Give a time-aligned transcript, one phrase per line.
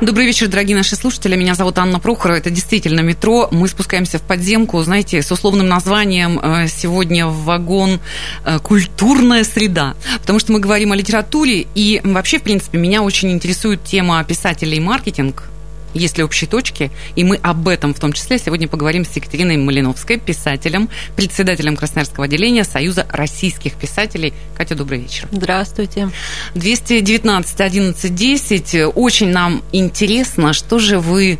[0.00, 1.34] Добрый вечер, дорогие наши слушатели.
[1.34, 2.38] Меня зовут Анна Прохорова.
[2.38, 3.48] Это действительно метро.
[3.50, 7.98] Мы спускаемся в подземку, знаете, с условным названием э, сегодня вагон
[8.44, 9.96] э, «Культурная среда».
[10.20, 11.66] Потому что мы говорим о литературе.
[11.74, 15.50] И вообще, в принципе, меня очень интересует тема писателей и маркетинг
[15.94, 19.56] есть ли общие точки, и мы об этом в том числе сегодня поговорим с Екатериной
[19.56, 24.32] Малиновской, писателем, председателем Красноярского отделения Союза российских писателей.
[24.56, 25.28] Катя, добрый вечер.
[25.30, 26.10] Здравствуйте.
[26.54, 28.76] 219 11 10.
[28.94, 31.38] Очень нам интересно, что же вы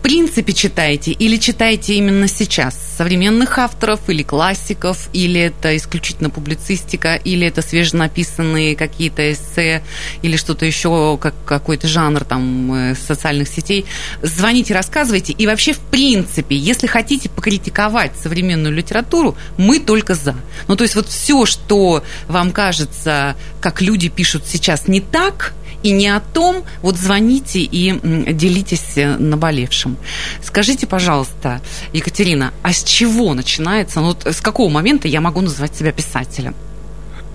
[0.00, 2.78] принципе читаете или читаете именно сейчас?
[2.96, 5.08] Современных авторов или классиков?
[5.12, 7.14] Или это исключительно публицистика?
[7.16, 9.82] Или это свеженаписанные какие-то эссе?
[10.22, 13.86] Или что-то еще, как какой-то жанр там э, социальных сетей?
[14.22, 15.32] Звоните, рассказывайте.
[15.32, 20.34] И вообще, в принципе, если хотите покритиковать современную литературу, мы только за.
[20.68, 25.92] Ну, то есть вот все, что вам кажется, как люди пишут сейчас не так, и
[25.92, 27.98] не о том, вот звоните и
[28.32, 29.96] делитесь э, наболевшим.
[30.42, 31.60] Скажите, пожалуйста,
[31.92, 36.54] Екатерина, а с чего начинается, ну, вот с какого момента я могу называть себя писателем?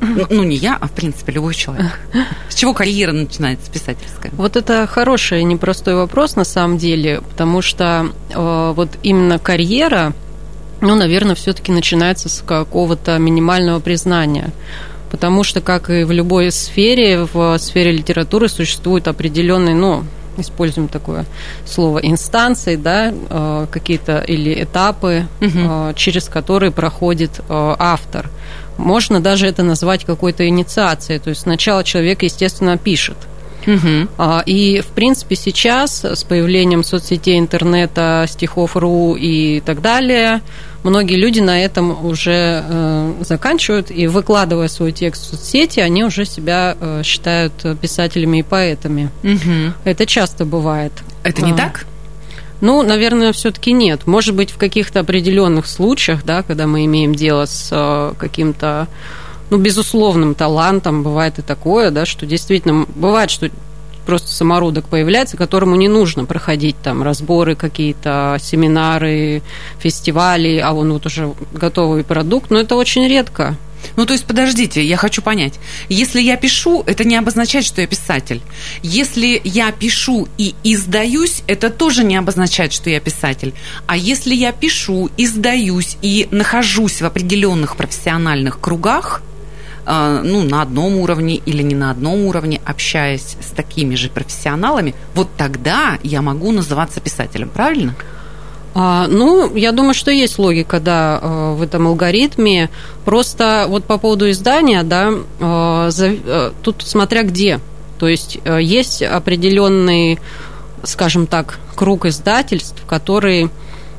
[0.01, 1.99] Ну, ну, не я, а в принципе любой человек.
[2.49, 4.31] С чего карьера начинается писательская?
[4.35, 10.13] Вот это хороший, непростой вопрос на самом деле, потому что э, вот именно карьера,
[10.81, 14.51] ну, наверное, все-таки начинается с какого-то минимального признания
[15.15, 20.03] потому что, как и в любой сфере, в сфере литературы существуют определенные, ну,
[20.37, 21.25] используем такое
[21.65, 25.93] слово инстанции, да, э, какие-то или этапы, угу.
[25.95, 28.29] через которые проходит э, автор.
[28.75, 31.19] Можно даже это назвать какой-то инициацией.
[31.19, 33.15] То есть сначала человек, естественно, пишет.
[33.67, 34.43] Угу.
[34.45, 40.41] И, в принципе, сейчас с появлением соцсетей, интернета, стихов РУ и так далее,
[40.83, 46.25] многие люди на этом уже э, заканчивают, и выкладывая свой текст в соцсети, они уже
[46.25, 49.09] себя э, считают писателями и поэтами.
[49.23, 49.73] Угу.
[49.83, 50.93] Это часто бывает.
[51.23, 51.55] Это не а.
[51.55, 51.85] так?
[52.61, 54.07] Ну, наверное, все-таки нет.
[54.07, 58.87] Может быть, в каких-то определенных случаях, да, когда мы имеем дело с э, каким-то
[59.49, 63.49] ну, безусловным талантом, бывает и такое, да, что действительно бывает, что
[64.05, 69.41] просто самородок появляется, которому не нужно проходить там разборы какие-то, семинары,
[69.79, 73.57] фестивали, а он вот уже готовый продукт, но это очень редко.
[73.95, 75.59] Ну, то есть, подождите, я хочу понять.
[75.89, 78.41] Если я пишу, это не обозначает, что я писатель.
[78.81, 83.53] Если я пишу и издаюсь, это тоже не обозначает, что я писатель.
[83.85, 89.21] А если я пишу, издаюсь и нахожусь в определенных профессиональных кругах,
[89.85, 95.29] ну, на одном уровне или не на одном уровне, общаясь с такими же профессионалами, вот
[95.37, 97.95] тогда я могу называться писателем, правильно?
[98.73, 102.69] А, ну, я думаю, что есть логика, да, э, в этом алгоритме.
[103.05, 105.13] Просто вот по поводу издания, да,
[106.61, 107.59] тут смотря где.
[107.99, 110.19] То есть есть определенный,
[110.83, 113.49] скажем так, круг издательств, которые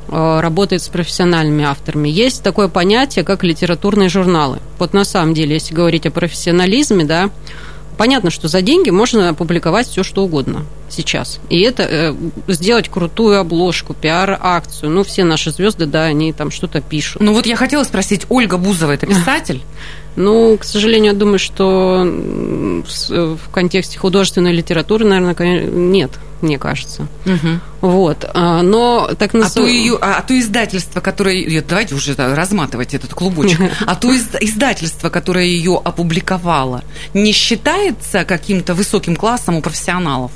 [0.08, 2.08] работает с профессиональными авторами.
[2.08, 4.58] Есть такое понятие, как литературные журналы.
[4.78, 7.30] Вот на самом деле, если говорить о профессионализме, да,
[7.96, 11.40] понятно, что за деньги можно опубликовать все, что угодно сейчас.
[11.50, 12.14] И это э,
[12.48, 14.90] сделать крутую обложку, пиар-акцию.
[14.90, 17.22] Ну, все наши звезды, да, они там что-то пишут.
[17.22, 19.62] Ну, вот я хотела спросить, Ольга Бузова это писатель?
[20.16, 26.10] Ну, к сожалению, я думаю, что в контексте художественной литературы, наверное, нет,
[26.40, 27.06] мне кажется.
[27.26, 27.60] Угу.
[27.82, 28.28] Вот.
[28.32, 29.56] А, но так назов...
[29.56, 31.62] а, то ее, а, а то издательство, которое...
[31.62, 33.60] Давайте уже разматывать этот клубочек.
[33.86, 36.82] А то издательство, которое ее опубликовало,
[37.14, 40.32] не считается каким-то высоким классом у профессионалов?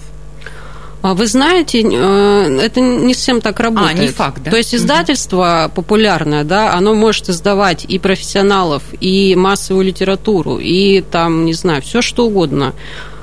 [1.02, 3.98] А вы знаете, э, это не совсем так работает.
[3.98, 4.50] А, не факт, да?
[4.50, 5.76] То есть издательство угу.
[5.76, 12.02] популярное, да, оно может издавать и профессионалов, и массовую литературу, и там, не знаю, все
[12.02, 12.74] что угодно,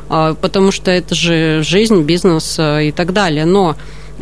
[0.10, 3.46] а, потому что это же жизнь, бизнес э, и так далее.
[3.46, 3.76] Но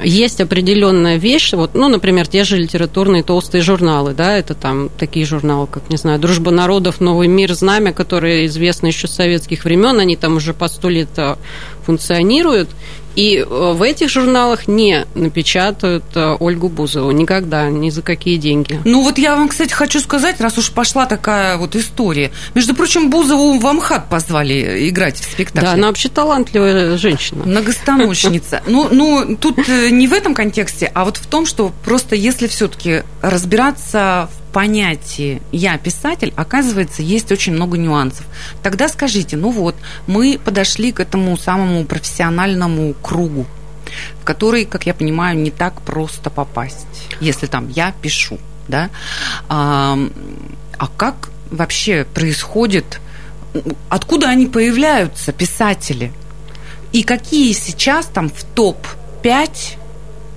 [0.04, 5.26] есть определенная вещь, вот, ну, например, те же литературные толстые журналы, да, это там такие
[5.26, 9.98] журналы, как, не знаю, «Дружба народов», «Новый мир», «Знамя», которые известны еще с советских времен,
[10.00, 11.36] они там уже по сто лет э,
[11.86, 12.70] функционируют.
[13.16, 18.80] И э, в этих журналах не напечатают э, Ольгу Бузову никогда, ни за какие деньги.
[18.84, 22.32] Ну вот я вам, кстати, хочу сказать, раз уж пошла такая вот история.
[22.54, 25.70] Между прочим, Бузову в Амхат позвали играть в спектакле.
[25.70, 27.46] Да, она вообще талантливая женщина.
[27.46, 28.62] Многостаночница.
[28.76, 32.48] Ну, ну, тут э, не в этом контексте, а вот в том, что просто если
[32.48, 38.26] все-таки разбираться в понятии «я писатель», оказывается, есть очень много нюансов.
[38.64, 39.76] Тогда скажите, ну вот,
[40.08, 43.48] мы подошли к этому самому профессиональному кругу,
[44.22, 46.88] в который, как я понимаю, не так просто попасть,
[47.20, 48.92] если там «я пишу», да?
[49.50, 50.00] А,
[50.78, 53.02] а как вообще происходит,
[53.90, 56.14] откуда они появляются, писатели?
[56.94, 59.50] И какие сейчас там в топ-5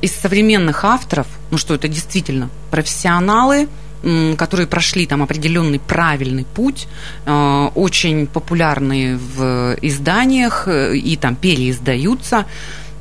[0.02, 3.68] из современных авторов, ну что это действительно профессионалы,
[4.36, 6.86] которые прошли там определенный правильный путь,
[7.26, 12.46] э, очень популярные в изданиях э, и там переиздаются,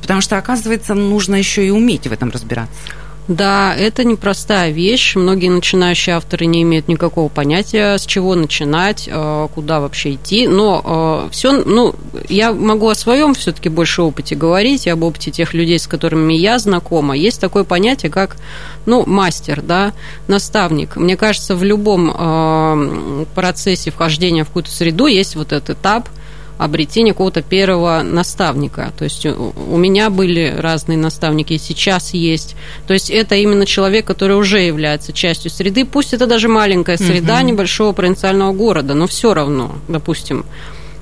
[0.02, 2.80] потому что, оказывается, нужно еще и уметь в этом разбираться.
[3.28, 5.16] Да, это непростая вещь.
[5.16, 10.48] Многие начинающие авторы не имеют никакого понятия, с чего начинать, э, куда вообще идти.
[10.48, 11.94] Но э, все, ну,
[12.30, 16.58] я могу о своем все-таки больше опыте говорить, об опыте тех людей, с которыми я
[16.58, 17.18] знакома.
[17.18, 18.38] Есть такое понятие, как,
[18.86, 19.92] ну, мастер, да,
[20.28, 20.96] наставник.
[20.96, 26.08] Мне кажется, в любом э, процессе вхождения в какую-то среду есть вот этот этап–
[26.58, 28.92] обретение какого-то первого наставника.
[28.98, 32.56] То есть у меня были разные наставники, и сейчас есть.
[32.88, 37.38] То есть это именно человек, который уже является частью среды, пусть это даже маленькая среда
[37.38, 37.48] угу.
[37.48, 40.46] небольшого провинциального города, но все равно, допустим,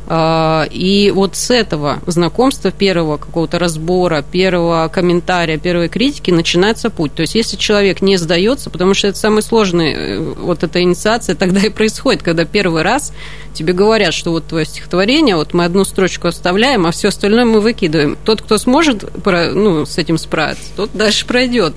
[0.07, 7.13] и вот с этого знакомства, первого какого-то разбора, первого комментария, первой критики начинается путь.
[7.15, 11.35] То есть если человек не сдается, потому что это самый сложный, э, вот эта инициация
[11.35, 13.13] тогда и происходит, когда первый раз
[13.53, 17.59] тебе говорят, что вот твое стихотворение, вот мы одну строчку оставляем, а все остальное мы
[17.59, 18.17] выкидываем.
[18.23, 21.73] Тот, кто сможет ну, с этим справиться, тот дальше пройдет.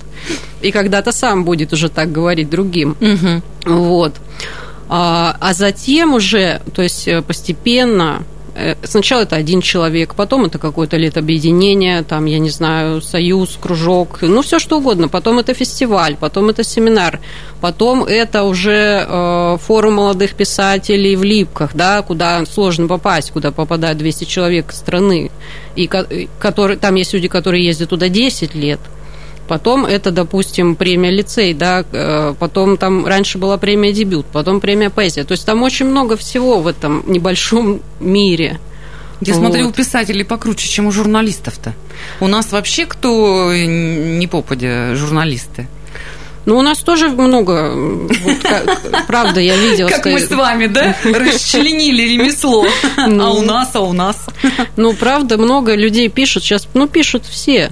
[0.61, 2.95] И когда-то сам будет уже так говорить другим.
[2.99, 3.73] Угу.
[3.73, 4.13] Вот.
[4.89, 8.23] А, а затем уже, то есть э, постепенно
[8.55, 14.17] э, Сначала это один человек, потом это какое-то летобъединение, там, я не знаю, союз, кружок,
[14.23, 15.07] ну, все что угодно.
[15.07, 17.19] Потом это фестиваль, потом это семинар,
[17.61, 23.99] потом это уже э, форум молодых писателей в Липках, да, куда сложно попасть, куда попадают
[23.99, 25.29] 200 человек страны,
[25.75, 25.87] и
[26.39, 28.79] который, там есть люди, которые ездят туда 10 лет–
[29.49, 34.91] Потом это, допустим, премия лицей, да, э, потом там раньше была премия дебют, потом премия
[34.91, 35.23] поэзия.
[35.23, 38.59] То есть там очень много всего в этом небольшом мире.
[39.21, 39.39] Я вот.
[39.39, 41.73] смотрю, у писателей покруче, чем у журналистов-то.
[42.19, 45.67] У нас вообще кто не попадя журналисты?
[46.45, 49.89] Ну, у нас тоже много, вот, как, правда, я видела.
[49.89, 52.67] Как мы с вами, да, расчленили ремесло.
[52.97, 54.27] Ну, а у нас, а у нас.
[54.77, 57.71] Ну, правда, много людей пишут сейчас, ну, пишут все.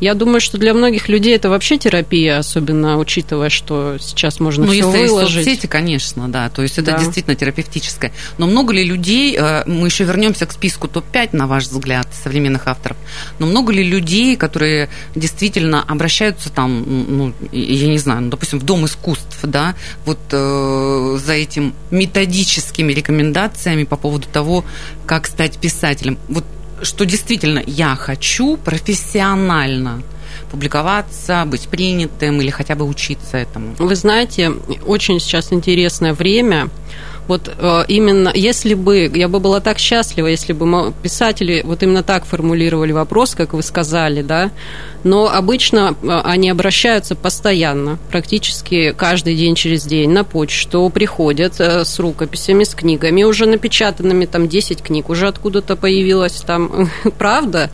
[0.00, 4.72] Я думаю, что для многих людей это вообще терапия, особенно учитывая, что сейчас можно ну,
[4.72, 5.44] все если выложить.
[5.44, 6.98] соцсети, конечно, да, то есть это да.
[6.98, 8.12] действительно терапевтическое.
[8.36, 12.66] Но много ли людей, э, мы еще вернемся к списку топ-5, на ваш взгляд, современных
[12.66, 12.98] авторов,
[13.38, 18.64] но много ли людей, которые действительно обращаются там, ну, я не знаю, ну, допустим, в
[18.64, 24.64] Дом искусств, да, вот э, за этим методическими рекомендациями по поводу того,
[25.06, 26.18] как стать писателем.
[26.28, 26.44] Вот
[26.82, 30.02] что действительно я хочу профессионально
[30.50, 33.74] публиковаться, быть принятым или хотя бы учиться этому?
[33.78, 34.50] Вы знаете,
[34.86, 36.68] очень сейчас интересное время.
[37.28, 42.02] Вот э, именно, если бы, я бы была так счастлива, если бы писатели вот именно
[42.02, 44.50] так формулировали вопрос, как вы сказали, да,
[45.02, 51.84] но обычно э, они обращаются постоянно, практически каждый день через день на почту, приходят э,
[51.84, 56.90] с рукописями, с книгами, уже напечатанными, там 10 книг, уже откуда-то появилась там.
[57.18, 57.70] Правда,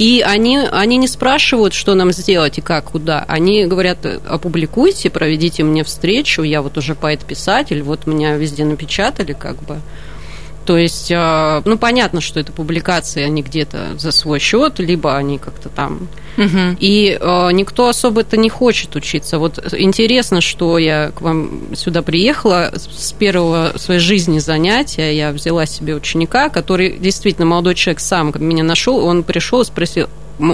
[0.00, 3.22] и они, они не спрашивают, что нам сделать и как, куда.
[3.28, 9.62] Они говорят, опубликуйте, проведите мне встречу, я вот уже поэт-писатель, вот меня везде напечатали, как
[9.62, 9.76] бы.
[10.70, 15.36] То есть, а, ну, понятно, что это публикации, они где-то за свой счет, либо они
[15.36, 16.06] как-то там.
[16.38, 16.76] Угу.
[16.78, 19.40] И э, никто особо-то не хочет учиться.
[19.40, 25.12] Вот интересно, что я к вам сюда приехала с первого своей жизни занятия.
[25.12, 29.04] Я взяла себе ученика, который действительно молодой человек сам меня нашел.
[29.04, 30.06] Он пришел и спросил,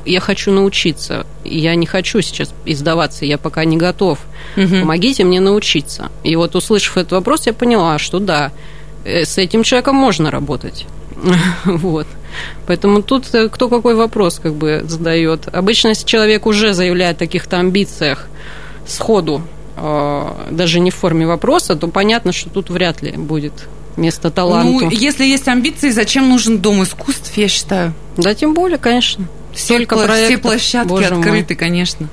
[0.06, 4.18] я хочу научиться, я не хочу сейчас издаваться, я пока не готов.
[4.56, 4.80] Угу.
[4.80, 6.10] Помогите мне научиться.
[6.24, 8.75] И вот услышав этот вопрос, я поняла, что да, Э,
[9.06, 10.86] с этим человеком можно работать.
[11.64, 12.06] Вот.
[12.66, 15.48] Поэтому тут э, кто какой вопрос как бы задает.
[15.52, 18.26] Обычно, если человек уже заявляет о таких-то амбициях
[18.86, 19.42] сходу,
[19.76, 23.52] э, даже не в форме вопроса, то понятно, что тут вряд ли будет
[23.96, 24.84] место таланту.
[24.84, 27.94] Ну, если есть амбиции, зачем нужен дом искусств, я считаю?
[28.16, 29.26] Да, тем более, конечно.
[29.54, 31.18] Все, Столько пла- все проектов, площадки боже мой.
[31.20, 32.08] открыты, конечно.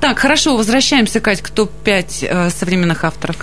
[0.00, 3.36] Так, хорошо, возвращаемся, Кать, к топ-5 э, современных авторов.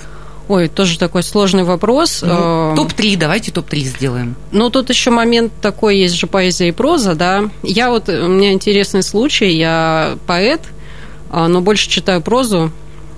[0.48, 2.22] Ой, тоже такой сложный вопрос.
[2.22, 4.36] Ну, Э, топ-3, давайте топ-3 сделаем.
[4.52, 7.50] Ну, тут еще момент такой, есть же поэзия и проза, да.
[7.64, 10.62] Я вот, у меня интересный случай, я поэт,
[11.32, 12.72] а, но больше читаю прозу,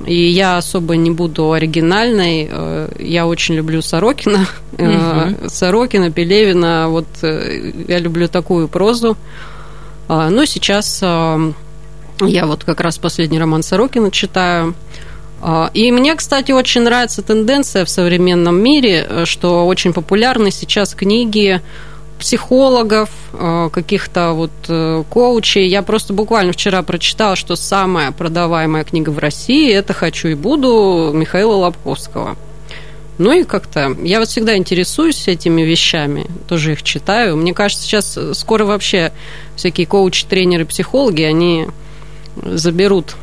[0.06, 2.48] и я особо не буду оригинальной.
[2.50, 9.18] Э, Я очень люблю Сорокина, э, Сорокина, Пелевина, вот э, я люблю такую прозу.
[10.08, 11.52] А, Ну, сейчас э,
[12.22, 14.76] я вот как раз последний роман Сорокина читаю.
[15.42, 20.94] А, И мне, кстати, очень нравится тенденция в современном мире, э, что очень популярны сейчас
[20.94, 21.62] книги
[22.20, 25.68] психологов, э, каких-то вот э, коучей.
[25.68, 31.12] Я просто буквально вчера прочитала, что самая продаваемая книга в России– это «Хочу и буду»
[31.14, 32.36] Михаила Лобковского.
[33.20, 37.36] Ну и как-то я вот всегда интересуюсь этими вещами, тоже их читаю.
[37.36, 39.12] Мне кажется, сейчас скоро вообще
[39.56, 41.68] всякие коучи, тренеры, психологи, они
[42.36, 43.16] заберут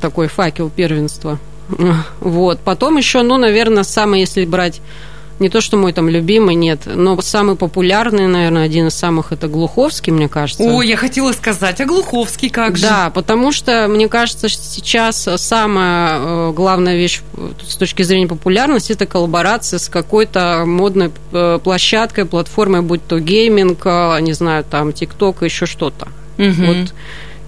[0.00, 1.38] такой факел первенства.
[2.20, 2.60] Вот.
[2.60, 4.80] Потом еще, ну, наверное, самый, если брать
[5.40, 9.48] не то, что мой там любимый, нет, но самый популярный, наверное, один из самых это
[9.48, 10.62] Глуховский, мне кажется.
[10.62, 12.82] Ой, я хотела сказать, а Глуховский как же?
[12.82, 17.22] Да, потому что, мне кажется, сейчас самая э, главная вещь
[17.66, 23.80] с точки зрения популярности– это коллаборация с какой-то модной э, площадкой, платформой, будь то гейминг,
[23.86, 26.08] э, не знаю, там, ТикТок, еще что-то.
[26.36, 26.66] Мгм.
[26.66, 26.94] Вот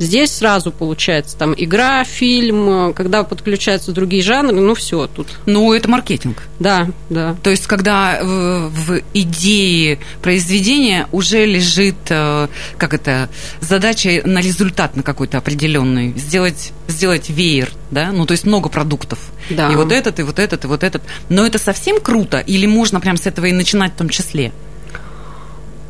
[0.02, 5.28] здесь сразу получается там игра, фильм, э, когда подключаются другие жанры, ну все тут.
[5.46, 6.42] Ну, это маркетинг.
[6.58, 7.36] Да, да.
[7.42, 13.28] То есть, когда в, в идее произведения уже лежит, э, как это,
[13.60, 19.18] задача на результат на какой-то определенный, сделать, сделать веер, да, ну, то есть много продуктов.
[19.50, 19.70] Да.
[19.72, 21.02] И вот этот, и вот этот, и вот этот.
[21.28, 24.52] Но это совсем круто, или можно прям с этого и начинать в том числе?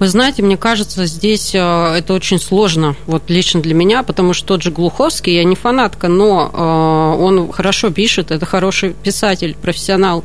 [0.03, 4.49] Вы знаете, мне кажется, здесь э, это очень сложно, вот лично для меня, потому что
[4.49, 10.25] тот же Глуховский, я не фанатка, но э, он хорошо пишет, это хороший писатель, профессионал.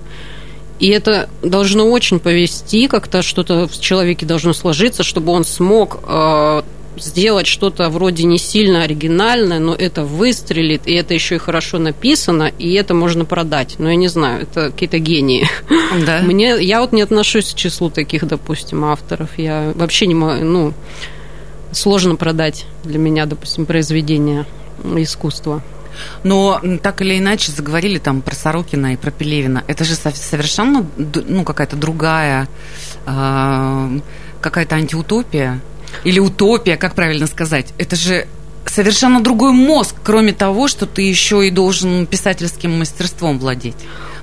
[0.80, 6.64] И это должно очень повести, как-то что-то в человеке должно сложиться, чтобы он смог э,
[7.00, 12.52] сделать что-то вроде не сильно оригинальное, но это выстрелит, и это еще и хорошо написано,
[12.60, 13.76] и это можно продать.
[13.78, 15.48] Но я не знаю, это какие-то гении.
[16.06, 16.22] Да.
[16.24, 19.30] Мне, я вот не отношусь к числу таких, допустим, авторов.
[19.38, 20.74] Я вообще не могу, ну,
[21.72, 24.46] сложно продать для меня, допустим, произведение
[24.96, 25.62] искусства.
[26.24, 29.64] Но так или иначе заговорили там про Сорокина и про Пелевина.
[29.68, 30.86] Это же со- совершенно
[31.28, 32.48] ну, какая-то другая,
[33.06, 33.90] а,
[34.42, 35.60] какая-то антиутопия.
[36.04, 37.68] Или утопия, как правильно сказать.
[37.78, 38.28] Это же
[38.66, 43.78] совершенно другой мозг, кроме того, что ты еще и должен писательским мастерством владеть.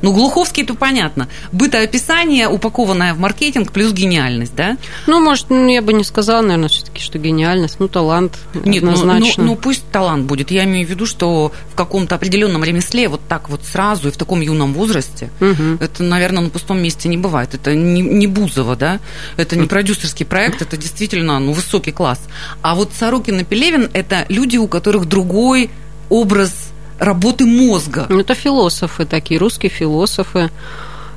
[0.04, 1.28] Ну, Глуховский, это понятно.
[1.50, 4.76] Бытоописание, упакованное в маркетинг, плюс гениальность, да?
[5.06, 8.90] Ну, может, ну, я бы не сказала, наверное, все-таки, что гениальность, ну, талант Нет, ну,
[8.90, 9.44] ну, однозначно.
[9.44, 10.50] ну пусть талант будет.
[10.50, 14.18] Я имею в виду, что в каком-то определенном ремесле вот так вот сразу и в
[14.18, 15.78] таком юном возрасте, Мгм.
[15.80, 17.54] это, наверное, на пустом месте не бывает.
[17.54, 19.00] Это не, не Бузова, да?
[19.38, 22.20] Это не продюсерский проект, это действительно ну, высокий класс.
[22.60, 25.70] А вот Сорокин и Пелевин– это люди, у которых другой
[26.10, 28.06] образ работы мозга.
[28.08, 30.50] Ну, Это философы такие, русские философы.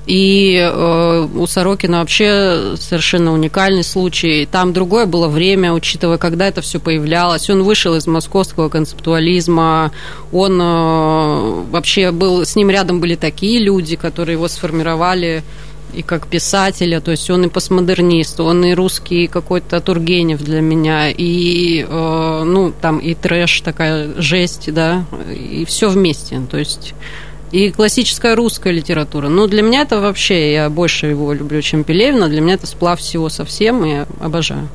[0.07, 4.47] И э, у Сорокина вообще совершенно уникальный случай.
[4.49, 7.49] Там другое было время, учитывая, когда это все появлялось.
[7.49, 9.91] Он вышел из московского концептуализма.
[10.31, 15.43] Он э, вообще был, с ним рядом были такие люди, которые его сформировали
[15.97, 21.09] и как писателя, то есть он и постмодернист, он и русский какой-то Тургенев для меня,
[21.09, 26.93] и, э, ну, там и трэш, такая жесть, да, и все вместе, то есть
[27.51, 29.29] и классическая русская литература.
[29.29, 32.99] Но для меня это вообще, я больше его люблю, чем Пелевина, для меня это сплав
[32.99, 34.69] всего совсем, и обожаю.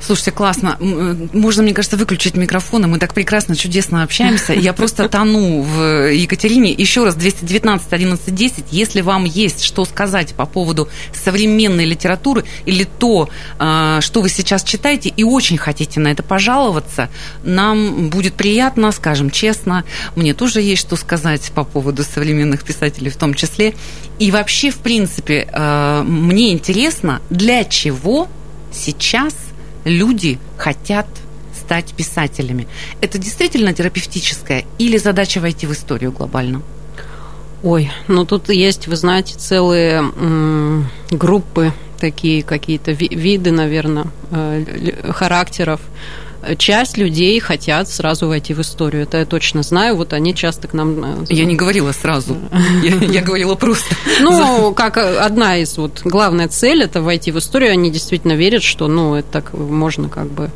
[0.00, 0.76] Слушайте, классно.
[0.80, 4.52] М, Можно, мне кажется, выключить микрофон, и мы так прекрасно, чудесно общаемся.
[4.52, 6.72] Я просто тону в Екатерине.
[6.72, 12.84] Еще раз, 219 11 10, если вам есть что сказать по поводу современной литературы или
[12.84, 17.08] то, а, что вы сейчас читаете, и очень хотите на это пожаловаться,
[17.42, 19.84] нам будет приятно, скажем честно.
[20.16, 23.74] Мне тоже есть что сказать по поводу современных писателей в том числе.
[24.18, 28.28] И вообще, в принципе, а, мне интересно, для чего
[28.72, 29.34] сейчас
[29.84, 31.06] люди хотят
[31.58, 32.66] стать писателями.
[33.00, 36.62] Это действительно терапевтическая или задача войти в историю глобально?
[37.62, 45.10] Ой, ну тут есть, вы знаете, целые м, группы, такие какие-то ви- виды, наверное, э,
[45.12, 45.80] характеров.
[46.56, 49.02] Часть людей хотят сразу войти в историю.
[49.02, 49.96] Это я точно знаю.
[49.96, 51.22] Вот они часто к нам...
[51.22, 52.36] Э, я не говорила сразу.
[52.82, 53.94] Я говорила просто.
[54.20, 57.72] Ну, как одна из вот главная цель это войти в историю.
[57.72, 60.50] Они действительно верят, что ну это так можно как бы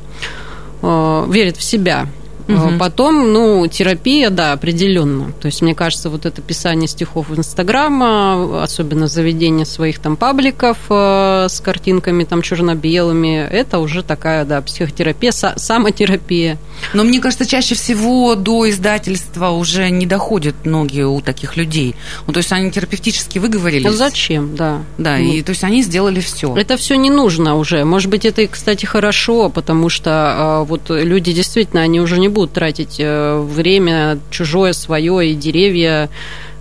[0.83, 2.07] э, верят в себя.
[2.49, 2.79] Угу.
[2.79, 5.33] Потом, ну, терапия, да, определенно.
[5.33, 10.79] То есть, мне кажется, вот это писание стихов в Инстаграма, особенно заведение своих там пабликов
[10.89, 16.59] э, с картинками там черно-белыми, это уже такая, да, психотерапия, самотерапия.
[16.95, 21.95] Но мне кажется, чаще всего до издательства уже не доходят ноги у таких людей.
[22.27, 23.85] Ну, то есть, они терапевтически выговорились.
[23.85, 24.83] Ну, зачем, да.
[24.97, 26.57] Да, ну, и то есть, они сделали все.
[26.57, 27.85] Это все не нужно уже.
[27.85, 32.53] Может быть, это, кстати, хорошо, потому что вот люди действительно, они уже не будут будут
[32.53, 36.09] тратить э, время чужое, свое и деревья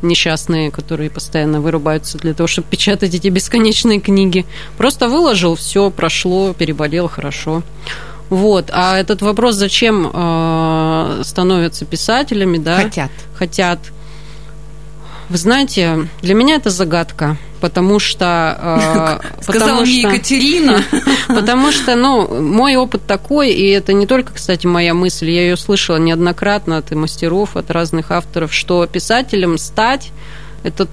[0.01, 4.43] несчастные, которые постоянно вырубаются для того, чтобы печатать эти бесконечные книги.
[4.75, 7.61] Просто выложил, все прошло, переболел хорошо.
[8.29, 8.71] Вот.
[8.73, 12.77] А этот вопрос, зачем э, становятся писателями, да?
[12.77, 13.11] Хотят.
[13.35, 13.79] Хотят.
[15.29, 19.19] Вы знаете, для меня это загадка, потому что...
[19.21, 20.81] Э, Сказала мне Екатерина.
[21.27, 25.57] Потому что, ну, мой опыт такой, и это не только, кстати, моя мысль, я ее
[25.57, 30.11] слышала неоднократно от мастеров, от разных авторов, что писателем стать
[30.63, 30.87] это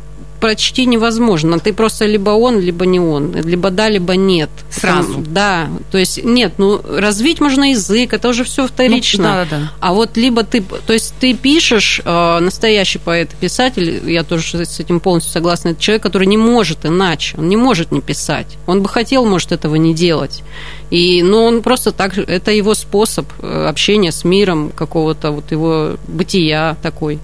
[0.44, 1.58] почти невозможно.
[1.58, 4.50] Ты просто либо он, либо не он, либо да, либо нет.
[4.68, 5.14] Сразу.
[5.14, 9.24] Там, да, то есть нет, ну развить можно язык, это уже все вторично.
[9.24, 9.72] Ну, да, да.
[9.80, 14.80] А вот либо ты, то есть ты пишешь э, настоящий поэт, писатель, я тоже с
[14.80, 18.82] этим полностью согласна, это человек, который не может иначе, он не может не писать, он
[18.82, 20.42] бы хотел, может, этого не делать.
[20.90, 25.96] И, но он просто так, это его способ э, общения с миром, какого-то вот его
[26.06, 27.18] бытия такой.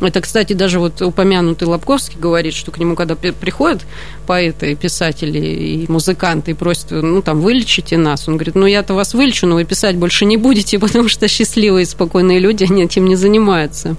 [0.00, 3.84] Это, кстати, даже вот упомянутый Лобковский говорит, что к нему, когда приходят
[4.26, 9.14] поэты, писатели и музыканты и просят, ну, там, вылечите нас, он говорит, ну, я-то вас
[9.14, 13.06] вылечу, но вы писать больше не будете, потому что счастливые и спокойные люди, они этим
[13.06, 13.96] не занимаются.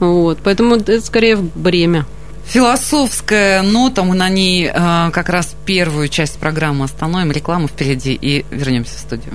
[0.00, 2.06] Вот, поэтому это скорее бремя.
[2.46, 8.46] Философская нота, мы на ней э, как раз первую часть программы остановим, рекламу впереди и
[8.50, 9.34] вернемся в студию.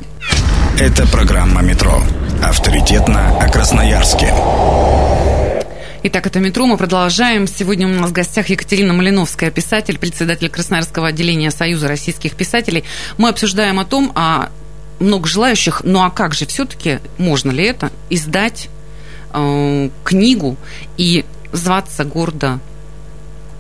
[0.80, 2.02] Это программа «Метро».
[2.42, 4.34] Авторитетно о Красноярске.
[6.06, 6.66] Итак, это «Метро».
[6.66, 7.48] Мы продолжаем.
[7.48, 12.84] Сегодня у нас в гостях Екатерина Малиновская, писатель, председатель Красноярского отделения Союза российских писателей.
[13.18, 14.52] Мы обсуждаем о том, а
[15.00, 18.68] много желающих, ну а как же все-таки, можно ли это, издать
[19.32, 20.58] э, книгу
[20.98, 21.24] и
[21.54, 22.60] зваться гордо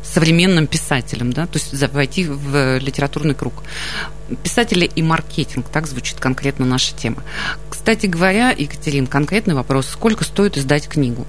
[0.04, 3.64] современным писателем, да, то есть войти в литературный круг.
[4.44, 7.24] Писатели и маркетинг, так звучит конкретно наша тема.
[7.70, 11.26] Кстати говоря, Екатерин, конкретный вопрос, сколько стоит издать книгу?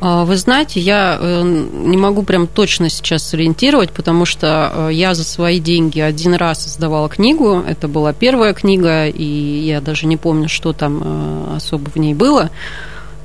[0.00, 5.14] А, вы знаете, я э, не могу прям точно сейчас сориентировать, потому что э, я
[5.14, 7.62] за свои деньги один раз издавала книгу.
[7.66, 12.14] Это была первая книга, и я даже не помню, что там э, особо в ней
[12.14, 12.50] было.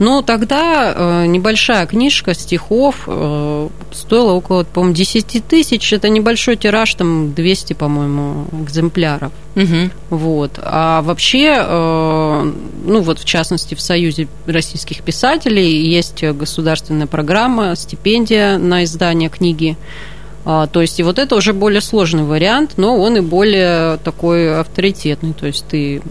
[0.02, 5.94] Но тогда э, небольшая книжка стихов э, стоила около, по-моему, 10 тысяч.
[5.94, 9.32] Это небольшой тираж, там 200, по-моему, экземпляров.
[9.56, 9.92] Угу.
[10.10, 10.54] Вот.
[10.58, 12.52] А вообще, э,
[12.86, 19.78] ну вот в частности в Союзе российских писателей есть государственная программа, стипендия на издание книги.
[20.46, 24.60] А, то есть и вот это уже более сложный вариант, но он и более такой
[24.60, 25.34] авторитетный.
[25.34, 26.02] То есть ты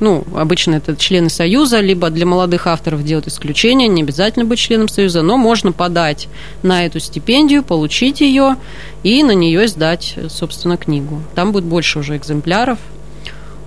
[0.00, 4.88] ну, обычно это члены Союза, либо для молодых авторов делают исключение, не обязательно быть членом
[4.88, 6.28] Союза, но можно подать
[6.62, 8.56] на эту стипендию, получить ее
[9.02, 11.22] и на нее сдать, собственно, книгу.
[11.34, 12.78] Там будет больше уже экземпляров.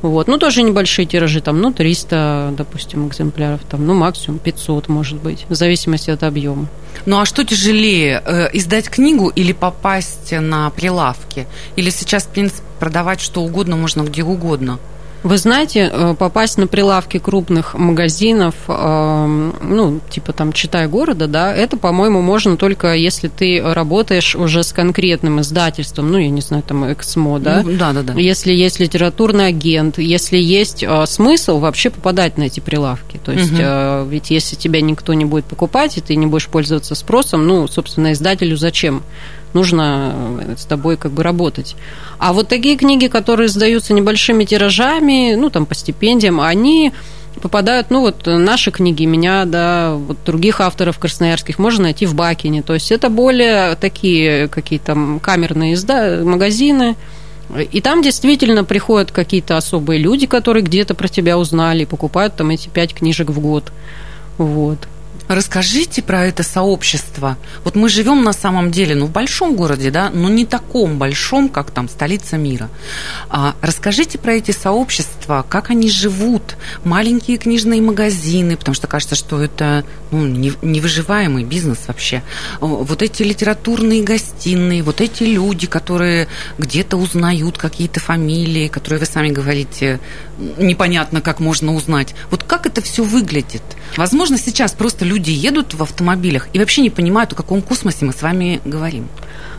[0.04, 0.28] Вот.
[0.28, 5.46] Ну, тоже небольшие тиражи, там, ну, 300, допустим, экземпляров, там, ну, максимум 500, может быть,
[5.48, 6.68] в зависимости от объема.
[7.06, 11.48] Ну, а что тяжелее, э, издать книгу или попасть на прилавки?
[11.78, 14.78] Или сейчас, в принципе, продавать что угодно можно где угодно?
[15.24, 21.54] Вы знаете, э, попасть на прилавки крупных магазинов, эм, ну, типа там «Читай города», да,
[21.54, 26.64] это, по-моему, можно только если ты работаешь уже с конкретным издательством, ну, я не знаю,
[26.64, 27.64] там «Эксмо», да?
[27.64, 28.14] Ну, да, да, да.
[28.14, 33.20] Если есть литературный агент, если есть э, смысл вообще попадать на эти прилавки.
[33.24, 34.10] То есть, угу.
[34.10, 38.12] ведь если тебя никто не будет покупать, и ты не будешь пользоваться спросом, ну, собственно,
[38.12, 39.04] издателю зачем?
[39.54, 41.76] Нужно э, с тобой как бы работать.
[42.18, 46.92] А вот такие книги, которые сдаются небольшими тиражами, ну, там, по стипендиям, они
[47.42, 52.62] попадают, ну, вот наши книги, меня, да, вот других авторов красноярских можно найти в Бакине.
[52.62, 56.22] То есть это более такие какие-то камерные изда...
[56.24, 56.96] магазины,
[57.72, 62.70] и там действительно приходят какие-то особые люди, которые где-то про тебя узнали, покупают там эти
[62.70, 63.72] пять книжек в год.
[64.38, 64.80] Вот.
[65.28, 67.38] Расскажите про это сообщество.
[67.64, 71.50] Вот мы живем на самом деле, ну, в большом городе, да, но не таком большом,
[71.50, 72.70] как там столица мира.
[73.30, 79.42] А, расскажите про эти сообщества, как они живут, маленькие книжные магазины, потому что кажется, что
[79.42, 82.22] это ну, невыживаемый бизнес вообще.
[82.60, 89.30] Вот эти литературные гостиные, вот эти люди, которые где-то узнают какие-то фамилии, которые вы сами
[89.30, 90.00] говорите,
[90.58, 92.14] непонятно, как можно узнать.
[92.30, 93.64] Вот как это все выглядит?
[93.98, 98.14] Возможно, сейчас просто люди едут в автомобилях и вообще не понимают, о каком космосе мы
[98.14, 99.08] с вами говорим.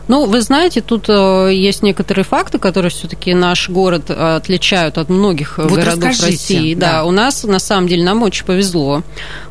[0.07, 5.09] Ну, вы знаете, тут э, есть некоторые факты, которые все-таки наш город э, отличают от
[5.09, 6.75] многих вот городов России.
[6.75, 6.91] Да.
[6.91, 9.01] да, у нас на самом деле нам очень повезло.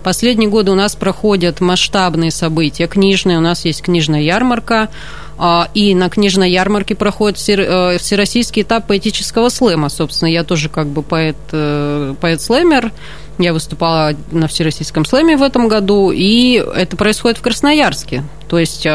[0.04, 3.38] Последние годы у нас проходят масштабные события книжные.
[3.38, 4.90] У нас есть книжная ярмарка.
[5.36, 9.88] А, и на книжной ярмарке проходит э, всероссийский этап поэтического слэма.
[9.88, 12.92] Собственно, я тоже как бы поэт, поэт-слэмер.
[13.38, 18.22] Я выступала на Всероссийском слэме в этом году, и это происходит в Красноярске.
[18.48, 18.86] То есть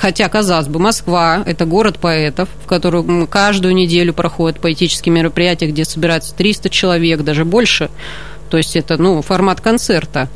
[0.00, 5.84] Хотя, казалось бы, Москва– это город поэтов, в котором каждую неделю проходят поэтические мероприятия, где
[5.84, 7.90] собирается 300 человек, даже больше.
[8.48, 10.30] То есть это ну, формат концерта.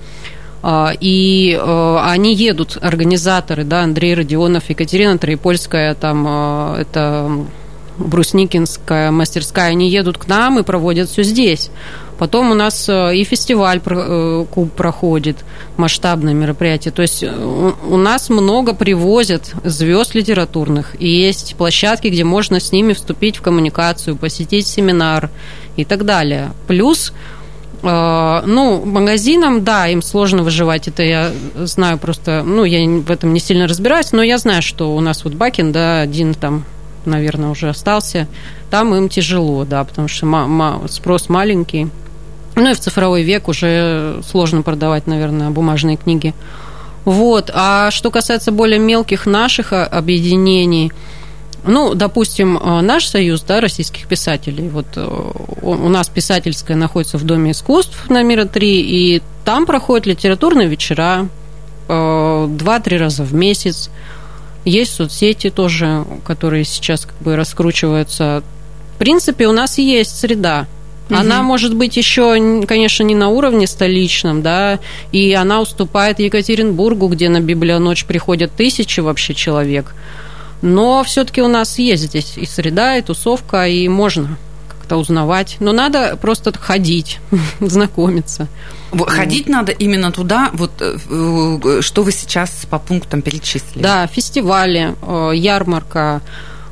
[0.63, 7.47] А, и э, они едут, организаторы, да, Андрей Родионов, Екатерина Троепольская, там, э, это
[7.97, 11.71] Брусникинская мастерская, они едут к нам и проводят все здесь.
[12.19, 15.45] Потом у нас э, и фестиваль э, куб проходит,
[15.77, 16.93] масштабное мероприятие.
[16.93, 17.29] То есть э,
[17.89, 20.95] у нас много привозят звезд литературных.
[21.01, 25.31] И есть площадки, где можно с ними вступить в коммуникацию, посетить семинар
[25.77, 26.53] и так далее.
[26.67, 27.13] Плюс
[27.83, 33.41] ну, магазинам, да, им сложно выживать, это я знаю просто, ну, я в этом не
[33.41, 36.65] сильно разбираюсь, но я знаю, что у нас вот Бакин, да, один там,
[37.05, 38.27] наверное, уже остался,
[38.71, 41.91] там им тяжело, да, потому что спрос маленький.
[42.57, 46.35] Ну и в цифровой век уже сложно продавать, наверное, бумажные книги.
[47.05, 47.51] Вот.
[47.53, 50.93] А что касается более мелких наших объединений,
[51.67, 57.25] ну, допустим, э, наш союз, да, российских писателей, вот э, у нас писательская находится в
[57.25, 61.27] Доме искусств на Мира 3, и там проходят литературные вечера
[61.89, 63.91] э, два-три раза в месяц.
[64.67, 68.43] Есть соцсети тоже, которые сейчас как бы раскручиваются.
[68.95, 70.67] В принципе, у нас есть среда
[71.11, 71.19] Угу.
[71.19, 74.79] Она может быть еще, конечно, не на уровне столичном, да,
[75.13, 79.95] и она уступает Екатеринбургу, где на Библионочь приходят тысячи вообще человек.
[80.63, 84.39] Но все-таки у нас есть здесь и среда, и тусовка, и можно
[84.85, 85.57] как-то узнавать.
[85.61, 87.19] Но надо просто ходить,
[87.61, 88.49] знакомиться.
[89.07, 93.83] Ходить надо именно туда, вот э, э, что вы сейчас по пунктам перечислили.
[93.83, 96.23] Да, фестивали, э, ярмарка,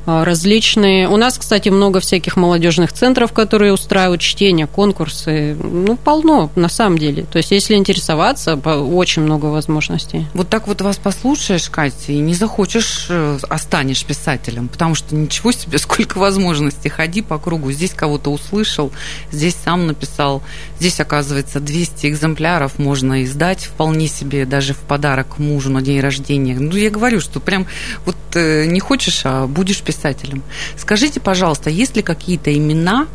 [0.06, 1.08] различные.
[1.08, 5.54] У нас, кстати, много всяких молодежных центров, которые устраивают чтения, конкурсы.
[5.54, 7.24] Ну, полно, на самом деле.
[7.24, 10.26] То есть, если интересоваться, очень много возможностей.
[10.34, 15.52] Вот так вот вас послушаешь, Катя, и не захочешь, э, останешь писателем, потому что ничего
[15.52, 16.88] себе, сколько возможностей.
[16.88, 17.70] Ходи по кругу.
[17.72, 18.92] Здесь кого-то услышал,
[19.30, 20.42] здесь сам написал.
[20.78, 26.58] Здесь, оказывается, 200 экземпляров можно издать вполне себе, даже в подарок мужу на день рождения.
[26.58, 27.66] Ну, я говорю, что прям
[28.04, 30.42] вот э, не хочешь, а будешь писать писателем.
[30.76, 33.06] Скажите, пожалуйста, есть ли какие-то имена,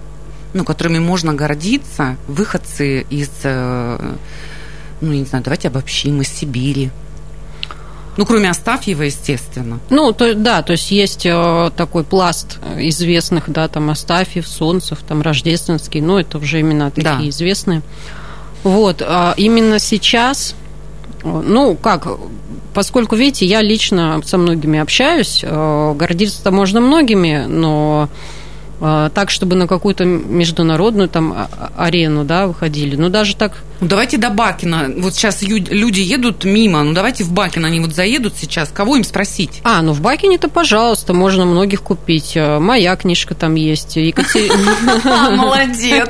[0.53, 4.15] ну, которыми можно гордиться, выходцы из, э,
[5.01, 6.91] ну, не знаю, давайте обобщим, из Сибири,
[8.17, 9.79] ну, кроме Астафьева, естественно.
[9.91, 15.21] Ну, то, да, то есть есть э, такой пласт известных, да, там Астафьев, Солнцев, там
[15.21, 17.29] Рождественский, ну, это уже имена такие да.
[17.29, 17.83] известные.
[18.63, 20.55] Вот, а именно сейчас,
[21.45, 22.07] ну, как,
[22.73, 28.09] поскольку, видите, я лично со многими общаюсь, э, гордиться-то можно многими, но
[28.79, 32.95] э, так, чтобы на какую-то международную там а, а, арену, да, выходили.
[32.95, 33.63] Ну, даже так...
[33.79, 34.91] Ну, давайте до Бакина.
[34.97, 38.69] Вот сейчас люди едут мимо, ну, давайте в Бакин они вот заедут сейчас.
[38.69, 39.61] Кого им спросить?
[39.63, 42.33] А, ну, в Бакине-то, пожалуйста, можно многих купить.
[42.35, 43.97] Э, моя книжка там есть.
[45.03, 46.09] Молодец.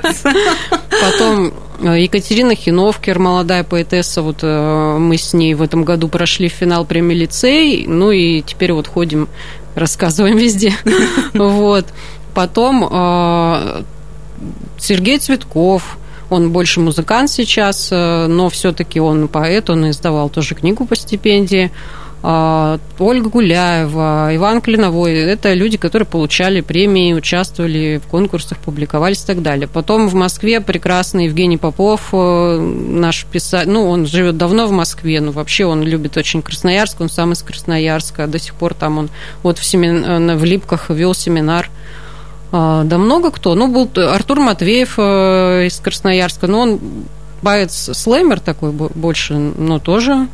[1.01, 6.85] Потом Екатерина Хиновкер, молодая поэтесса, вот э, мы с ней в этом году прошли финал
[6.85, 9.27] премии лицей, ну и теперь вот ходим,
[9.75, 10.73] рассказываем везде.
[11.33, 11.85] Вот.
[12.33, 13.83] Потом э,
[14.79, 15.97] Сергей Цветков,
[16.29, 21.71] он больше музыкант сейчас, но все-таки он поэт, он издавал тоже книгу по стипендии.
[22.29, 25.13] А, Ольга Гуляева, Иван Клиновой.
[25.13, 29.69] Это люди, которые получали премии, участвовали в конкурсах, публиковались и так далее.
[29.69, 35.21] Потом в Москве прекрасный Евгений Попов, э, наш писатель, ну, он живет давно в Москве,
[35.21, 39.09] но вообще он любит очень Красноярск, он сам из Красноярска, до сих пор там он
[39.41, 40.35] вот в, семин...
[40.35, 41.69] в Липках вел семинар.
[42.51, 43.55] А, да много кто.
[43.55, 46.79] Ну, был Артур Матвеев э, из Красноярска, но он
[47.41, 50.27] Поэт слэмер такой больше, но тоже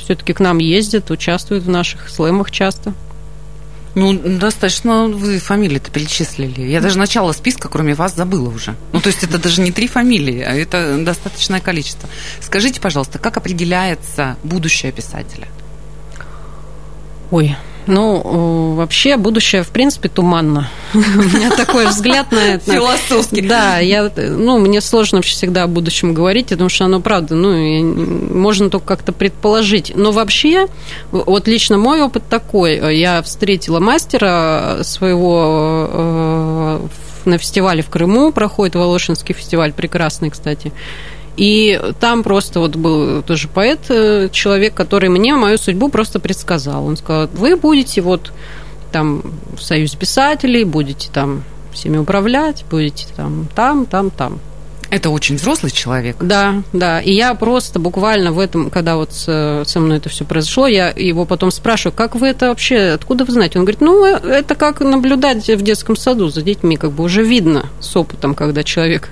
[0.00, 2.94] все-таки к нам ездит, участвует в наших слэмах часто.
[3.94, 6.62] Ну, достаточно вы фамилии-то перечислили.
[6.62, 8.76] Я даже начало списка, кроме вас, забыла уже.
[8.92, 12.08] Ну, то есть это даже не три фамилии, а это достаточное количество.
[12.40, 15.48] Скажите, пожалуйста, как определяется будущее писателя?
[17.32, 17.56] Ой,
[17.90, 20.70] ну, вообще, будущее, в принципе, туманно.
[20.94, 22.72] У меня такой взгляд на это.
[22.72, 23.42] Философский.
[23.42, 27.82] Да, я, ну, мне сложно вообще всегда о будущем говорить, потому что оно, правда, ну,
[28.32, 29.92] можно только как-то предположить.
[29.94, 30.68] Но вообще,
[31.10, 32.96] вот лично мой опыт такой.
[32.96, 36.80] Я встретила мастера своего э,
[37.24, 40.72] на фестивале в Крыму, проходит Волошинский фестиваль, прекрасный, кстати.
[41.40, 46.84] И там просто вот был тоже поэт, э, человек, который мне мою судьбу просто предсказал.
[46.84, 48.30] Он сказал, вы будете вот
[48.92, 49.22] там
[49.56, 54.38] в Союзе писателей, будете там всеми управлять, будете там, там, там, там.
[54.90, 56.16] Это очень взрослый человек.
[56.20, 57.00] Да, да.
[57.00, 61.24] И я просто буквально в этом, когда вот со мной это все произошло, я его
[61.24, 63.58] потом спрашиваю, как вы это вообще, откуда вы знаете?
[63.58, 67.22] Он говорит, ну, э, это как наблюдать в детском саду за детьми, как бы уже
[67.22, 69.08] видно с опытом, когда человек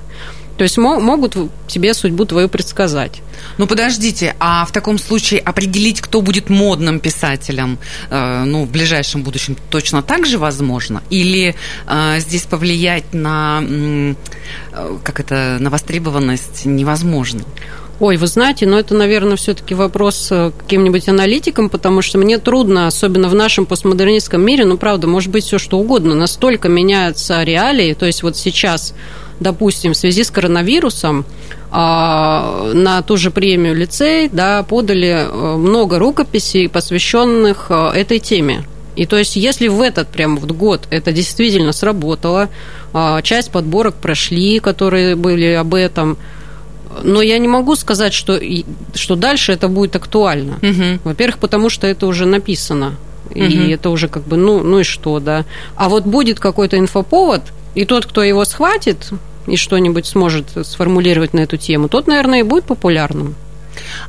[0.58, 1.36] то есть могут
[1.68, 3.22] тебе судьбу твою предсказать.
[3.58, 7.78] Ну подождите, а в таком случае определить, кто будет модным писателем,
[8.10, 11.00] э, ну в ближайшем будущем точно так же возможно?
[11.10, 11.54] Или
[11.86, 14.14] э, здесь повлиять на, э,
[15.04, 17.42] как это, на востребованность невозможно?
[18.00, 22.88] Ой, вы знаете, но это, наверное, все-таки вопрос к каким-нибудь аналитикам, потому что мне трудно,
[22.88, 27.94] особенно в нашем постмодернистском мире, ну, правда, может быть все что угодно, настолько меняются реалии,
[27.94, 28.94] то есть вот сейчас
[29.40, 31.24] допустим, в связи с коронавирусом
[31.70, 38.64] а, на ту же премию лицей да, подали э, много рукописей, посвященных э, этой теме.
[38.96, 42.48] И то есть, если в этот прям вот год это действительно сработало,
[42.92, 46.16] а, часть подборок прошли, которые были об этом,
[47.02, 48.40] но я не могу сказать, что,
[48.94, 50.54] что дальше это будет актуально.
[50.62, 51.00] Угу.
[51.04, 52.96] Во-первых, потому что это уже написано.
[53.34, 53.70] И угу.
[53.70, 55.44] это уже как бы, ну, ну и что, да.
[55.76, 57.42] А вот будет какой-то инфоповод,
[57.74, 59.10] и тот, кто его схватит
[59.48, 63.34] и что-нибудь сможет сформулировать на эту тему, тот, наверное, и будет популярным.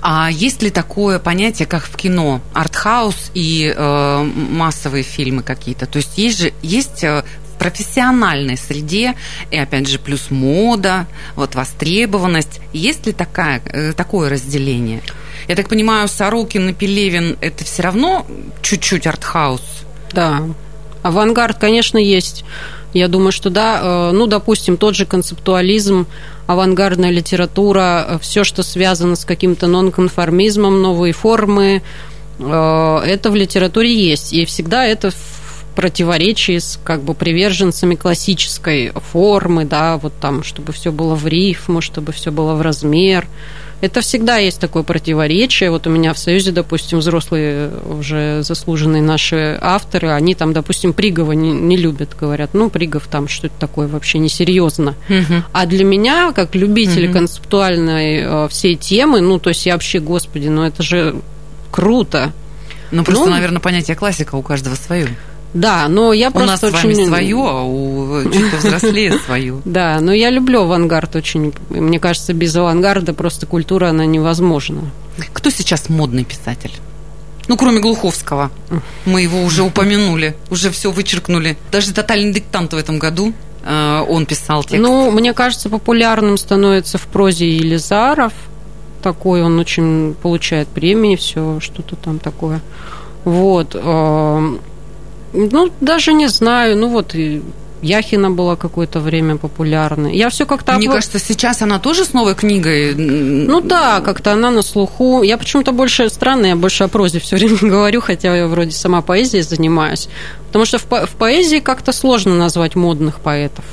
[0.02, 5.86] А есть ли такое понятие, как в кино, артхаус и э, массовые фильмы какие-то?
[5.86, 7.24] То есть есть же есть э,
[7.54, 9.16] в профессиональной среде
[9.52, 12.62] и опять же плюс мода, вот востребованность.
[12.74, 15.02] Есть ли такая, э, такое разделение?
[15.48, 18.26] Я так понимаю, Сорокин и Пелевин это все равно
[18.62, 19.62] чуть-чуть артхаус.
[20.12, 20.44] Да,
[21.04, 22.44] авангард, конечно, есть.
[22.94, 26.08] Я думаю, что да, э, ну, допустим, тот же концептуализм,
[26.48, 31.84] авангардная литература, э, все, что связано с каким-то нонконформизмом, новые формы,
[32.40, 34.34] э, это в литературе есть.
[34.34, 40.74] И всегда это в противоречии с как бы приверженцами классической формы, да, вот там, чтобы
[40.74, 43.28] все было в рифму, чтобы все было в размер.
[43.82, 45.72] Это всегда есть такое противоречие.
[45.72, 51.32] Вот у меня в Союзе, допустим, взрослые уже заслуженные наши авторы, они там, допустим, Пригова
[51.32, 54.96] не, не любят, говорят, ну, Пригов там, что это такое вообще несерьезно.
[55.10, 55.44] Угу.
[55.54, 57.14] А для меня, как любитель угу.
[57.14, 61.16] концептуальной э, всей темы, ну, то есть я вообще, господи, ну, это же
[61.72, 62.34] круто.
[62.92, 65.08] Ну, просто, ну, наверное, понятие классика у каждого свое.
[65.54, 66.94] Да, но я просто У нас очень...
[66.94, 69.62] с вами свое, а у чуть повзрослее свое.
[69.66, 71.54] Да, но я люблю авангард очень.
[71.70, 74.92] Мне кажется, без авангарда просто культура, она невозможна.
[75.34, 76.72] Кто сейчас модный писатель?
[77.48, 78.52] Ну, кроме Глуховского.
[79.06, 81.58] Мы его уже упомянули, уже все вычеркнули.
[81.72, 83.34] Даже «Тотальный диктант» в этом году
[83.64, 84.80] э, он писал текст.
[84.80, 88.34] Ну, мне кажется, популярным становится в прозе Елизаров.
[89.02, 92.62] Такой он очень получает премии, все что-то там такое.
[93.24, 93.76] Вот.
[95.34, 96.78] Ну, даже не знаю.
[96.78, 97.16] Ну, вот
[97.82, 100.16] Яхина была какое-то время популярной.
[100.16, 100.74] Я все как-то...
[100.74, 102.94] Мне кажется, сейчас она тоже с новой книгой.
[102.94, 105.24] Ну да, как-то она на слуху.
[105.24, 109.02] Я почему-то больше странно, я больше о прозе все время говорю, хотя я вроде сама
[109.02, 110.10] поэзией занимаюсь.
[110.48, 113.66] Потому что в, по- в поэзии как-то сложно назвать модных поэтов.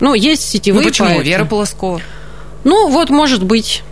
[0.00, 1.08] Ну, есть сетевые ну, почему?
[1.08, 1.24] поэты.
[1.24, 2.00] Вера Полоскова.
[2.62, 3.82] Ну, вот, может быть.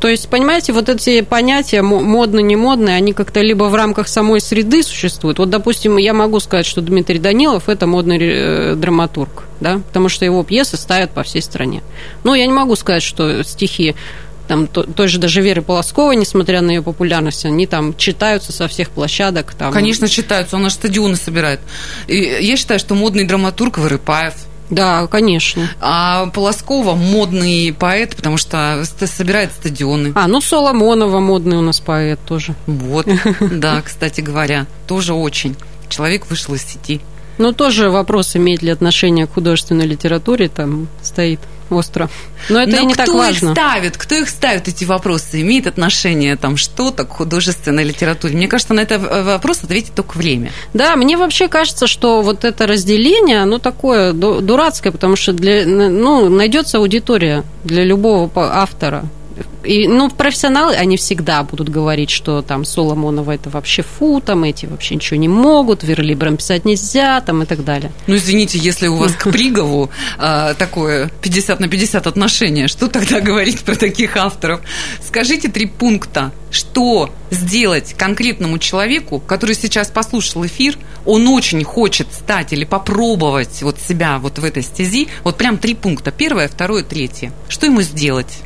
[0.00, 4.82] То есть, понимаете, вот эти понятия модно-не модные, они как-то либо в рамках самой среды
[4.82, 5.38] существуют.
[5.38, 10.24] Вот, допустим, я могу сказать, что Дмитрий Данилов– это модный э, драматург, да, потому что
[10.24, 11.82] его пьесы ставят по всей стране.
[12.22, 13.94] Но я не могу сказать, что стихи
[14.46, 18.90] там той же даже Веры Полосковой, несмотря на ее популярность, они там читаются со всех
[18.90, 19.54] площадок.
[19.54, 19.72] Там.
[19.72, 21.60] Конечно, читаются, он аж стадионы собирает.
[22.08, 24.34] И я считаю, что модный драматург Вырыпаев–
[24.74, 25.70] да, конечно.
[25.80, 30.12] А Полоскова модный поэт, потому что собирает стадионы.
[30.14, 32.54] А, ну Соломонова модный у нас поэт тоже.
[32.66, 33.06] Вот,
[33.40, 35.56] да, кстати говоря, тоже очень.
[35.88, 37.00] Человек вышел из сети.
[37.38, 41.40] Ну, тоже вопрос, имеет ли отношение к художественной литературе, там стоит.
[41.70, 42.08] Остро.
[42.48, 43.48] Но это Но и не кто так важно.
[43.48, 43.96] их ставит?
[43.96, 45.40] Кто их ставит, эти вопросы?
[45.40, 48.36] Имеет отношение там что-то к художественной литературе?
[48.36, 50.52] Мне кажется, на этот вопрос ответит только время.
[50.72, 56.28] Да, мне вообще кажется, что вот это разделение, оно такое дурацкое, потому что для, ну,
[56.28, 59.04] найдется аудитория для любого автора.
[59.64, 64.66] И, ну, профессионалы, они всегда будут говорить, что там Соломонова это вообще фу, там эти
[64.66, 67.90] вообще ничего не могут, верлибром писать нельзя, там и так далее.
[68.06, 73.20] Ну, извините, если у вас к Пригову а, такое 50 на 50 отношение, что тогда
[73.20, 74.60] говорить про таких авторов?
[75.02, 82.52] Скажите три пункта, что сделать конкретному человеку, который сейчас послушал эфир, он очень хочет стать
[82.52, 87.32] или попробовать вот себя вот в этой стези, вот прям три пункта, первое, второе, третье.
[87.48, 88.42] Что ему сделать?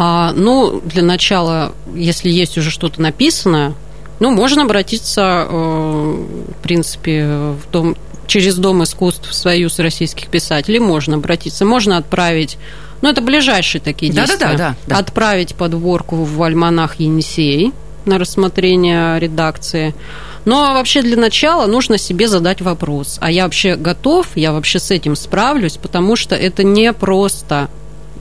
[0.00, 3.74] А, ну, для начала, если есть уже что-то написанное,
[4.20, 7.96] ну, можно обратиться, э, в принципе, в дом,
[8.28, 11.64] через Дом искусств в Союз российских писателей можно обратиться.
[11.64, 12.58] Можно отправить,
[13.02, 14.38] ну, это ближайшие такие действия.
[14.38, 14.98] Да, да, да.
[14.98, 17.72] Отправить подборку в альманах Енисей
[18.04, 19.96] на рассмотрение редакции.
[20.44, 23.18] Но вообще для начала нужно себе задать вопрос.
[23.20, 27.68] А я вообще готов, я вообще с этим справлюсь, потому что это не просто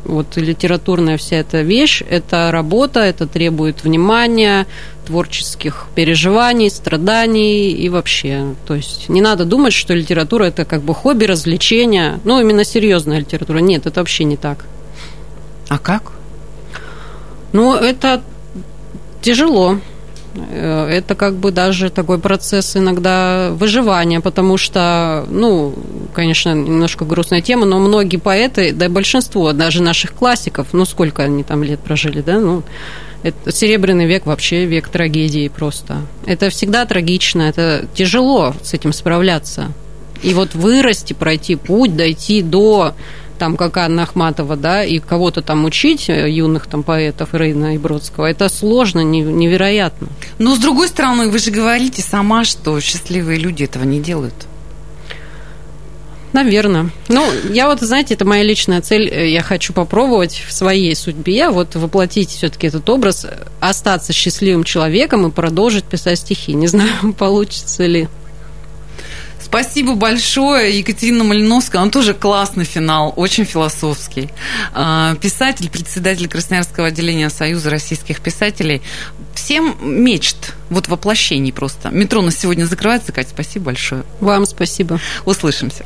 [0.08, 4.66] вот литературная вся эта вещь, это работа, это требует внимания,
[5.06, 8.56] творческих переживаний, страданий и вообще.
[8.66, 12.20] То есть не надо думать, что литература это как бы хобби, развлечение.
[12.24, 13.60] Ну, именно серьезная литература.
[13.60, 14.66] Нет, это вообще не так.
[15.70, 16.14] А как?
[17.54, 18.22] Ну, это
[19.22, 19.80] тяжело.
[20.50, 25.74] Э, это как бы даже такой процесс иногда выживания, потому что, ну,
[26.14, 31.44] конечно, немножко грустная тема, но многие поэты, да большинство даже наших классиков, ну, сколько они
[31.44, 32.64] там лет прожили, да, ну,
[33.24, 36.02] это серебряный век вообще век трагедии просто.
[36.26, 39.72] Это всегда трагично, это тяжело с этим справляться.
[40.24, 42.96] И вот вырасти, пройти путь, дойти до
[43.38, 47.78] там, как Анна Ахматова, да, и кого-то там учить, э, юных там поэтов Рейна и
[47.78, 50.08] Бродского, это сложно, невероятно.
[50.40, 54.48] Но, с другой стороны, вы же говорите сама, что счастливые люди этого не делают.
[56.34, 56.92] Наверное.
[57.08, 59.10] Ну, я вот, знаете, это моя личная цель.
[59.10, 63.26] Э, я хочу попробовать в своей судьбе вот воплотить все-таки этот образ,
[63.60, 66.54] остаться счастливым человеком и продолжить писать стихи.
[66.54, 68.08] Не знаю, получится ли.
[69.50, 71.82] Спасибо большое, Екатерина Малиновская.
[71.82, 74.30] Он тоже классный финал, очень философский.
[74.74, 78.82] А, писатель, председатель Красноярского отделения Союза российских писателей.
[79.34, 81.90] Всем мечт, вот воплощений просто.
[81.92, 84.04] Метро на сегодня закрывается, Катя, спасибо большое.
[84.20, 85.00] Вам спасибо.
[85.24, 85.86] Услышимся.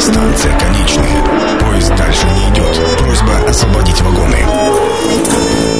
[0.00, 1.58] Станция конечная.
[1.60, 2.98] Поезд дальше не идет.
[2.98, 5.77] Просьба освободить вагоны.